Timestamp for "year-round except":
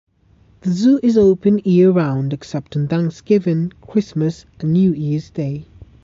1.63-2.75